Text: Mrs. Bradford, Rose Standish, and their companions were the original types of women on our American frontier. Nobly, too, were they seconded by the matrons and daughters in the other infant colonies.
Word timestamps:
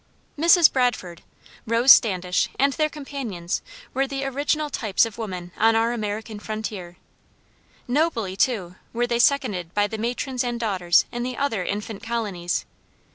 Mrs. 0.35 0.73
Bradford, 0.73 1.21
Rose 1.67 1.91
Standish, 1.91 2.49
and 2.57 2.73
their 2.73 2.89
companions 2.89 3.61
were 3.93 4.07
the 4.07 4.25
original 4.25 4.71
types 4.71 5.05
of 5.05 5.19
women 5.19 5.51
on 5.55 5.75
our 5.75 5.93
American 5.93 6.39
frontier. 6.39 6.97
Nobly, 7.87 8.35
too, 8.35 8.77
were 8.93 9.05
they 9.05 9.19
seconded 9.19 9.75
by 9.75 9.85
the 9.85 9.99
matrons 9.99 10.43
and 10.43 10.59
daughters 10.59 11.05
in 11.11 11.21
the 11.21 11.37
other 11.37 11.63
infant 11.63 12.01
colonies. 12.01 12.65